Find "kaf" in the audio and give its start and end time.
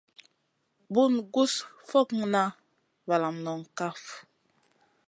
3.77-4.01